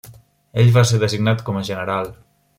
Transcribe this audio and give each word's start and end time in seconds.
Ell 0.63 0.71
va 0.77 0.83
ser 0.93 1.01
designat 1.03 1.45
com 1.51 1.61
a 1.61 1.63
general. 1.71 2.13